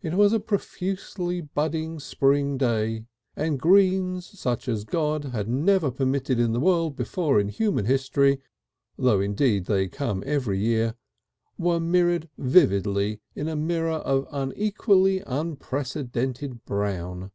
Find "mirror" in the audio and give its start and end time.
13.54-13.96